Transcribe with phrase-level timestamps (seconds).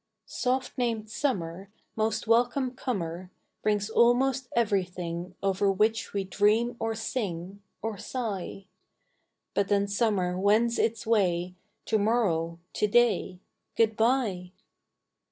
[0.25, 3.29] Soft named Summer, Most welcome comer,
[3.61, 8.65] Brings almost everything Over which we dream or sing Or sigh;
[9.53, 11.53] But then Summer wends its way,
[11.85, 13.41] To morrow,— to day,—
[13.77, 14.53] Good bye